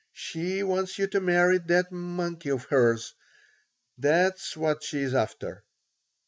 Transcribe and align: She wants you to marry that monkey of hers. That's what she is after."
She 0.13 0.63
wants 0.63 0.97
you 0.97 1.05
to 1.05 1.21
marry 1.21 1.59
that 1.59 1.91
monkey 1.91 2.49
of 2.49 2.65
hers. 2.65 3.13
That's 3.99 4.57
what 4.57 4.81
she 4.83 4.97
is 5.03 5.13
after." 5.13 5.63